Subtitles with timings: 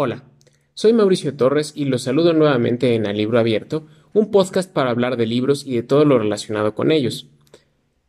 [0.00, 0.22] Hola,
[0.74, 5.16] soy Mauricio Torres y los saludo nuevamente en El Libro Abierto, un podcast para hablar
[5.16, 7.26] de libros y de todo lo relacionado con ellos.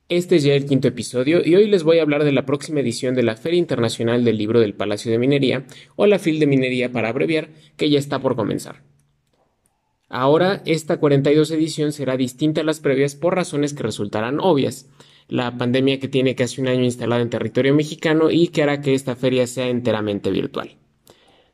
[0.08, 2.82] Este es ya el quinto episodio y hoy les voy a hablar de la próxima
[2.82, 5.66] edición de la Feria Internacional del Libro del Palacio de Minería,
[5.96, 8.84] o la FIL de Minería para abreviar, que ya está por comenzar.
[10.10, 14.88] Ahora, esta 42 edición será distinta a las previas por razones que resultarán obvias.
[15.28, 18.94] La pandemia que tiene casi un año instalada en territorio mexicano y que hará que
[18.94, 20.79] esta feria sea enteramente virtual.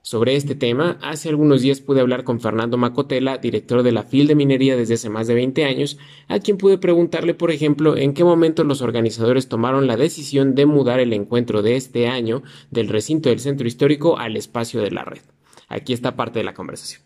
[0.06, 4.28] Sobre este tema, hace algunos días pude hablar con Fernando Macotela, director de la FIL
[4.28, 8.14] de Minería desde hace más de 20 años, a quien pude preguntarle, por ejemplo, en
[8.14, 12.90] qué momento los organizadores tomaron la decisión de mudar el encuentro de este año del
[12.90, 15.24] recinto del centro histórico al espacio de la red.
[15.70, 17.02] Aquí está parte de la conversación.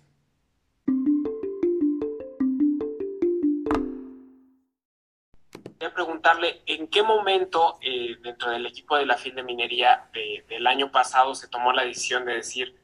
[5.96, 10.10] preguntarle en qué momento eh, dentro del equipo de la FIL de minería
[10.48, 12.76] del año pasado se tomó la decisión de decir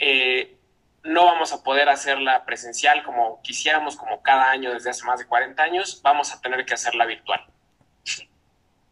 [0.00, 0.56] eh,
[1.04, 5.26] no vamos a poder hacerla presencial como quisiéramos, como cada año desde hace más de
[5.26, 7.40] 40 años, vamos a tener que hacerla virtual.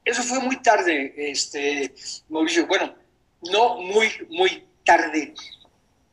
[0.04, 1.92] Eso fue muy tarde, este,
[2.28, 2.66] Mauricio.
[2.66, 2.94] Bueno,
[3.52, 5.34] no muy, muy tarde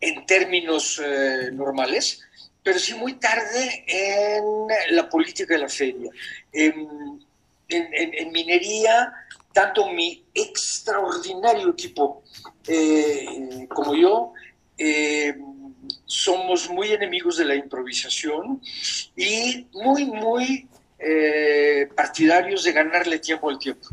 [0.02, 2.22] en términos eh, normales,
[2.64, 6.10] pero sí muy tarde en la política de la feria
[7.68, 9.14] en, minería,
[9.54, 12.24] tanto mi extraordinario equipo
[12.68, 14.34] eh, como yo,
[14.78, 15.36] eh,
[16.06, 18.62] somos muy enemigos de la improvisación
[19.16, 20.68] y muy, muy
[21.00, 23.88] eh, partidarios de ganarle tiempo al tiempo.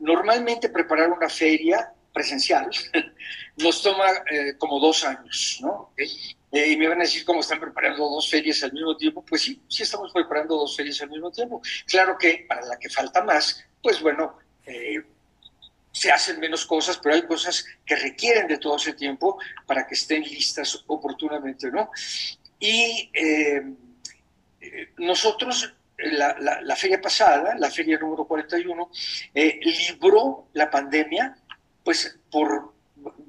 [0.00, 2.68] normalmente preparar una feria presencial
[3.56, 4.06] nos toma
[4.58, 5.92] como dos años, ¿no?
[6.52, 9.24] Eh, y me van a decir cómo están preparando dos ferias al mismo tiempo.
[9.24, 11.62] Pues sí, sí estamos preparando dos ferias al mismo tiempo.
[11.86, 15.02] Claro que para la que falta más, pues bueno, eh,
[16.00, 19.92] se hacen menos cosas, pero hay cosas que requieren de todo ese tiempo para que
[19.92, 21.90] estén listas oportunamente, ¿no?
[22.58, 23.62] Y eh,
[24.96, 28.90] nosotros, la, la, feria pasada, la feria número 41,
[29.34, 31.36] libró la pandemia,
[31.84, 32.72] pues por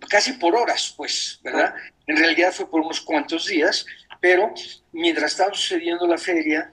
[0.09, 1.75] casi por horas, pues, ¿verdad?
[2.07, 3.85] En realidad fue por unos cuantos días,
[4.21, 4.53] pero
[4.93, 6.71] mientras estaba sucediendo la feria,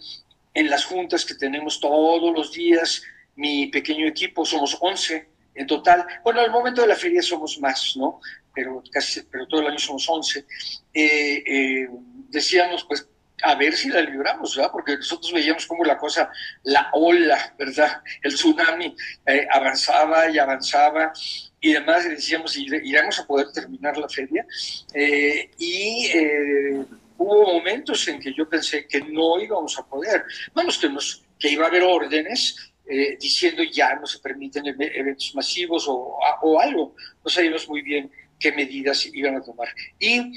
[0.55, 3.03] en las juntas que tenemos todos los días,
[3.35, 6.07] mi pequeño equipo, somos 11 en total.
[6.23, 8.21] Bueno, al momento de la feria somos más, ¿no?
[8.55, 10.47] Pero, casi, pero todo el año somos 11.
[10.95, 11.89] Eh, eh,
[12.29, 13.09] decíamos, pues,
[13.43, 14.73] a ver si la libramos, ¿verdad?
[14.73, 16.31] Porque nosotros veíamos como la cosa,
[16.65, 18.03] la ola, ¿verdad?
[18.23, 18.95] El tsunami
[19.27, 21.13] eh, avanzaba y avanzaba
[21.61, 24.47] y además decíamos, iremos a poder terminar la feria.
[24.95, 26.85] Eh, y eh,
[27.17, 30.25] hubo momentos en que yo pensé que no íbamos a poder.
[30.55, 32.73] Vamos, que, nos, que iba a haber órdenes
[33.21, 36.95] diciendo ya no se permiten eventos masivos o, o algo.
[37.25, 39.69] No sabíamos muy bien qué medidas iban a tomar.
[39.99, 40.33] Y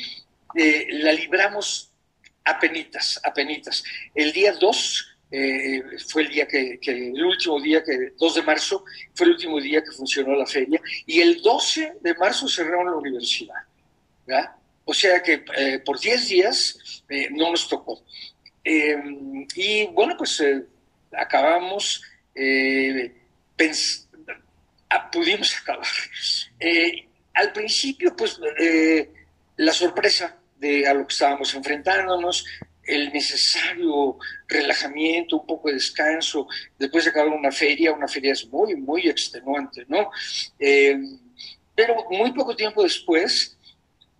[0.53, 1.91] la libramos
[2.44, 3.84] apenitas, apenitas.
[4.13, 8.83] El día 2 eh, fue el día que, el último día, que 2 de marzo,
[9.13, 12.97] fue el último día que funcionó la feria, y el 12 de marzo cerraron la
[12.97, 13.56] universidad.
[14.83, 18.03] O sea que eh, por 10 días eh, no nos tocó.
[18.63, 20.44] y bueno, pues
[21.13, 22.03] acabamos,
[25.12, 25.88] pudimos acabar.
[27.34, 28.40] al principio, pues
[29.58, 32.46] la sorpresa de a lo que estábamos enfrentándonos,
[32.84, 36.47] el necesario relajamiento, un poco de descanso,
[36.78, 40.12] después de acabar una feria, una feria es muy, muy extenuante, ¿no?
[40.59, 40.98] Eh,
[41.75, 43.58] pero muy poco tiempo después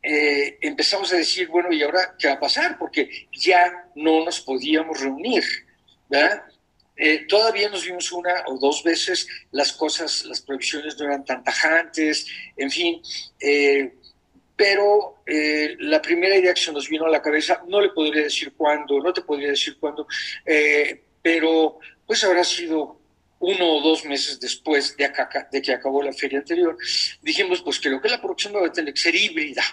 [0.02, 2.78] eh, empezamos a decir, bueno, ¿y ahora qué va a pasar?
[2.78, 5.44] Porque ya no nos podíamos reunir,
[6.10, 6.44] ¿verdad?
[7.04, 11.44] Eh, todavía nos vimos una o dos veces, las cosas, las previsiones no eran tan
[11.44, 13.02] tajantes, en fin,
[14.62, 18.22] pero eh, la primera idea que se nos vino a la cabeza, no le podría
[18.22, 20.06] decir cuándo, no te podría decir cuándo,
[20.46, 23.00] eh, pero pues habrá sido
[23.40, 26.78] uno o dos meses después de, acá, de que acabó la feria anterior,
[27.24, 29.64] dijimos, pues creo que la próxima va a tener que ser híbrida,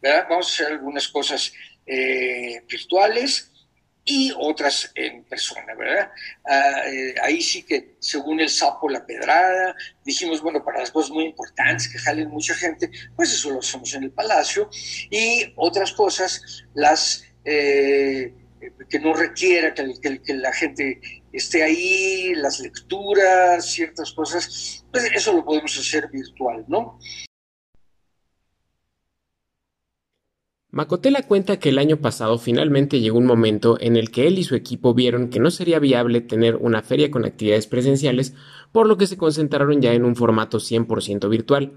[0.00, 0.26] ¿verdad?
[0.30, 1.52] Vamos a hacer algunas cosas
[1.84, 3.52] eh, virtuales,
[4.10, 6.10] y otras en persona, ¿verdad?
[6.46, 11.10] Ah, eh, ahí sí que, según el sapo, la pedrada, dijimos, bueno, para las cosas
[11.10, 14.70] muy importantes que jalen mucha gente, pues eso lo hacemos en el palacio,
[15.10, 18.32] y otras cosas, las eh,
[18.88, 21.00] que no requiera que, que, la gente
[21.30, 26.98] esté ahí, las lecturas, ciertas cosas, pues eso lo podemos hacer virtual, ¿no?
[30.70, 34.44] Macotela cuenta que el año pasado finalmente llegó un momento en el que él y
[34.44, 38.34] su equipo vieron que no sería viable tener una feria con actividades presenciales,
[38.70, 41.72] por lo que se concentraron ya en un formato 100% virtual.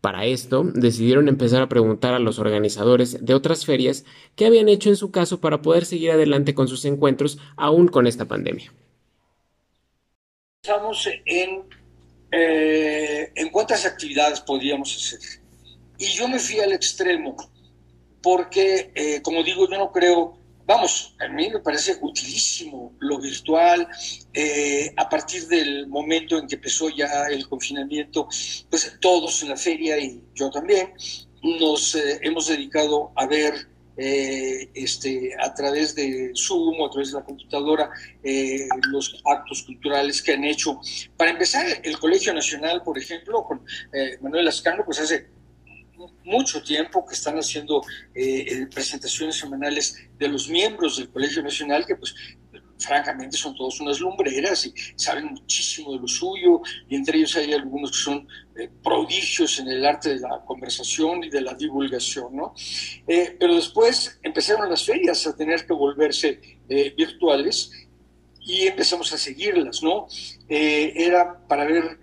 [0.00, 4.04] Para esto, decidieron empezar a preguntar a los organizadores de otras ferias
[4.36, 8.06] qué habían hecho en su caso para poder seguir adelante con sus encuentros aún con
[8.06, 8.72] esta pandemia.
[11.24, 11.64] En,
[12.30, 15.40] eh, en cuántas actividades podríamos hacer.
[15.98, 17.36] Y yo me fui al extremo,
[18.22, 23.88] porque, eh, como digo, yo no creo vamos, a mí me parece utilísimo lo virtual.
[24.34, 28.28] Eh, a partir del momento en que empezó ya el confinamiento,
[28.68, 30.92] pues todos en la feria y yo también
[31.42, 33.54] nos eh, hemos dedicado a ver
[34.00, 37.90] este, a través de Zoom a través de la computadora
[38.92, 40.78] los actos culturales que han hecho.
[41.16, 43.60] Para empezar, el Colegio Nacional, por ejemplo, con
[44.20, 45.26] Manuel Ascano, pues hace
[46.24, 47.82] mucho tiempo que están haciendo
[48.14, 52.14] eh, eh, presentaciones semanales de los miembros del Colegio Nacional, que pues
[52.78, 57.52] francamente son todos unas lumbreras y saben muchísimo de lo suyo, y entre ellos hay
[57.52, 62.36] algunos que son eh, prodigios en el arte de la conversación y de la divulgación,
[62.36, 62.54] ¿no?
[63.06, 66.40] pero después empezaron las ferias a tener que volverse
[66.96, 67.72] virtuales
[68.40, 70.06] y empezamos a seguirlas, ¿no?
[70.48, 71.98] era para ver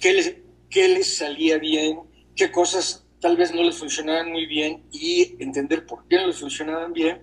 [0.00, 0.36] qué les,
[0.68, 2.00] qué les salía bien,
[2.36, 6.36] qué cosas tal vez no les funcionaban muy bien y entender por qué no les
[6.36, 7.22] funcionaban bien.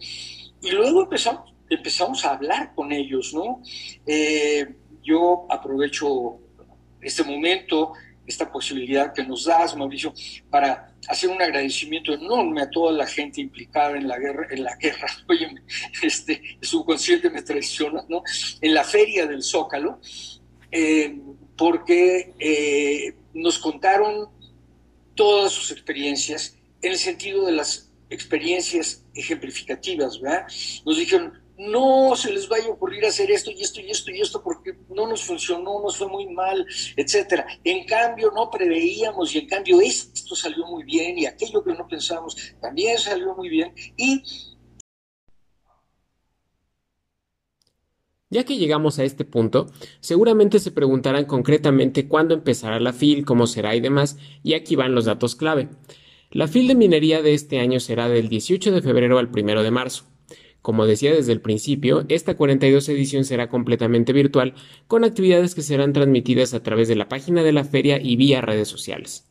[0.59, 3.61] Y luego empezamos, empezamos a hablar con ellos, ¿no?
[4.07, 4.65] Eh,
[5.03, 6.39] yo aprovecho
[7.01, 7.93] este momento,
[8.25, 10.11] esta posibilidad que nos das, Mauricio,
[10.49, 14.75] para hacer un agradecimiento enorme a toda la gente implicada en la guerra, en la
[14.77, 15.53] guerra, oye,
[16.01, 18.23] este, subconsciente me traiciona, ¿no?
[18.59, 19.99] En la feria del Zócalo,
[20.71, 21.15] eh,
[21.55, 24.40] porque eh, nos contaron
[25.15, 30.45] todas sus experiencias en el sentido de las experiencias ejemplificativas, ¿verdad?
[30.85, 34.19] Nos dijeron, no se les vaya a ocurrir hacer esto y esto y esto y
[34.19, 36.65] esto porque no nos funcionó, nos fue muy mal,
[36.95, 37.45] etcétera.
[37.63, 41.87] En cambio, no preveíamos y en cambio esto salió muy bien y aquello que no
[41.87, 44.23] pensábamos también salió muy bien y
[48.31, 49.69] Ya que llegamos a este punto,
[49.99, 54.95] seguramente se preguntarán concretamente cuándo empezará la FIL, cómo será y demás, y aquí van
[54.95, 55.67] los datos clave.
[56.31, 59.71] La FIL de minería de este año será del 18 de febrero al 1 de
[59.71, 60.05] marzo.
[60.61, 64.53] Como decía desde el principio, esta 42 edición será completamente virtual,
[64.87, 68.39] con actividades que serán transmitidas a través de la página de la feria y vía
[68.39, 69.27] redes sociales.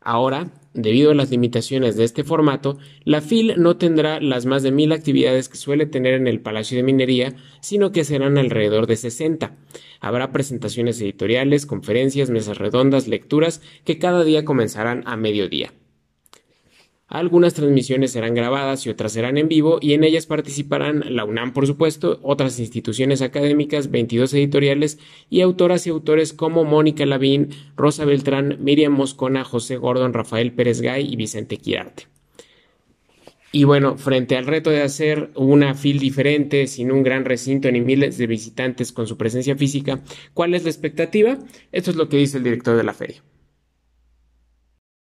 [0.00, 4.72] Ahora, debido a las limitaciones de este formato, la FIL no tendrá las más de
[4.72, 8.96] mil actividades que suele tener en el Palacio de Minería, sino que serán alrededor de
[8.96, 9.56] 60.
[10.00, 15.72] Habrá presentaciones editoriales, conferencias, mesas redondas, lecturas, que cada día comenzarán a mediodía.
[17.14, 21.52] Algunas transmisiones serán grabadas y otras serán en vivo y en ellas participarán la UNAM,
[21.52, 24.98] por supuesto, otras instituciones académicas, 22 editoriales
[25.30, 30.80] y autoras y autores como Mónica Lavín, Rosa Beltrán, Miriam Moscona, José Gordon, Rafael Pérez
[30.80, 32.08] Gay y Vicente Quirarte.
[33.52, 37.80] Y bueno, frente al reto de hacer una fil diferente, sin un gran recinto ni
[37.80, 40.02] miles de visitantes con su presencia física,
[40.32, 41.38] ¿cuál es la expectativa?
[41.70, 43.22] Esto es lo que dice el director de la feria.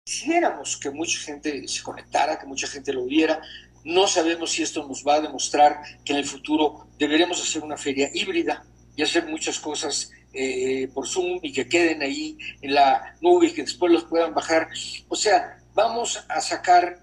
[0.04, 3.40] Quisiéramos que mucha gente se conectara, que mucha gente lo viera.
[3.84, 7.78] No sabemos si esto nos va a demostrar que en el futuro deberemos hacer una
[7.78, 13.16] feria híbrida y hacer muchas cosas eh, por Zoom y que queden ahí en la
[13.23, 14.68] nube y que después los puedan bajar.
[15.08, 16.99] O sea, vamos a sacar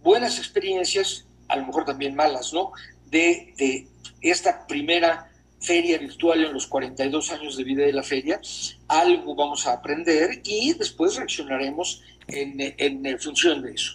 [0.00, 2.70] buenas experiencias, a lo mejor también malas, ¿no?
[3.06, 3.88] De, de
[4.20, 5.28] esta primera
[5.64, 8.40] feria virtual en los 42 años de vida de la feria.
[8.88, 13.92] Algo vamos a aprender y después reaccionaremos en, función de eso.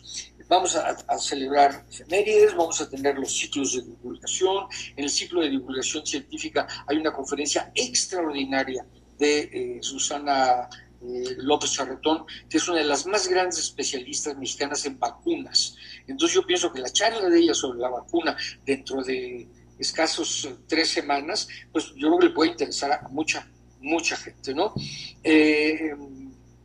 [0.48, 4.66] Vamos a, celebrar efemérides, vamos a tener los ciclos de divulgación.
[4.96, 8.86] En el ciclo de divulgación científica hay una conferencia extraordinaria
[9.20, 10.68] de eh, Susana
[11.02, 15.76] eh, López Charretón, que es una de las más grandes especialistas mexicanas en vacunas.
[16.08, 18.36] Entonces yo pienso que la charla de ella sobre la vacuna
[18.66, 19.48] dentro de
[19.80, 24.54] escasos eh, tres semanas, pues yo creo que le puede interesar a mucha, mucha gente,
[24.54, 24.74] ¿no?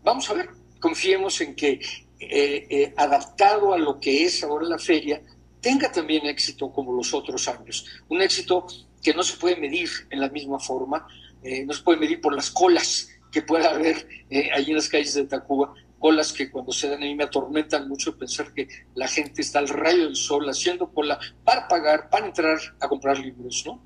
[0.02, 1.80] vamos a ver, confiemos en que
[2.20, 5.20] eh, eh, adaptado a lo que es ahora la feria,
[5.60, 7.84] tenga también éxito como los otros años.
[8.08, 8.66] Un éxito
[9.02, 11.06] que no se puede medir en la misma forma,
[11.42, 14.06] eh, no se puede medir por las colas que pueda haber
[14.54, 17.88] allí en las calles de Tacuba, colas que cuando se dan a mí me atormentan
[17.88, 22.26] mucho pensar que la gente está al rayo del sol haciendo cola para pagar, para
[22.26, 23.82] entrar a comprar libros, ¿no?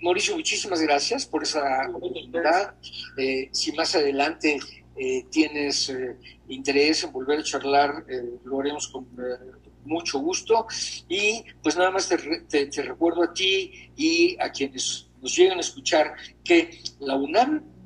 [0.00, 2.74] Mauricio, muchísimas gracias por esa oportunidad.
[3.52, 4.58] si más adelante
[4.96, 6.16] eh, tienes eh,
[6.48, 9.06] interés en volver a charlar, eh, lo haremos con
[9.84, 10.66] mucho gusto.
[11.10, 16.14] Y pues nada más te, recuerdo a ti y a quienes nos llegan a escuchar
[16.42, 16.70] que
[17.00, 17.79] la UNAM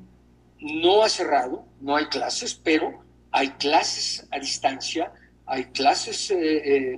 [0.65, 5.11] no ha cerrado, no hay clases, pero hay clases a distancia,
[5.45, 6.33] hay clases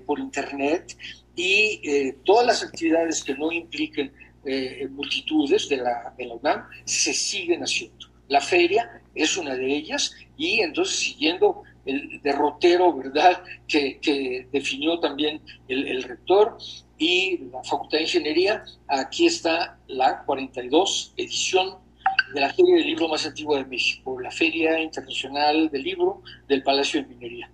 [0.06, 0.96] por internet
[1.36, 4.12] y todas las actividades que no impliquen
[4.92, 8.08] multitudes de la, de la UNAM se siguen haciendo.
[8.30, 15.42] La feria es una de ellas y entonces siguiendo el derrotero, ¿verdad?, que, definió también
[15.68, 16.58] el, rector
[16.98, 21.78] y la Facultad de Ingeniería, aquí está la 42 edición
[22.34, 26.63] de la Feria del Libro más antigua de México, la Feria Internacional del Libro del
[26.63, 27.51] Palacio de Minería.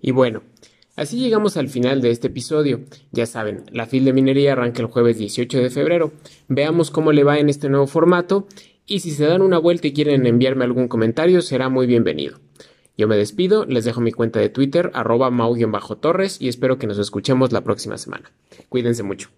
[0.00, 0.42] Y bueno,
[0.96, 2.82] Así llegamos al final de este episodio.
[3.10, 6.12] Ya saben, la fil de minería arranca el jueves 18 de febrero.
[6.46, 8.46] Veamos cómo le va en este nuevo formato
[8.86, 12.43] y si se dan una vuelta y quieren enviarme algún comentario será muy bienvenido.
[12.96, 16.98] Yo me despido, les dejo mi cuenta de Twitter, arroba mau-torres y espero que nos
[16.98, 18.30] escuchemos la próxima semana.
[18.68, 19.30] Cuídense mucho.